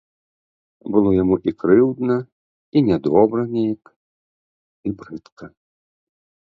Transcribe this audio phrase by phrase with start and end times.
[0.95, 2.15] Было яму і крыўдна,
[2.75, 3.83] і нядобра нейк,
[4.87, 5.45] і брыдка.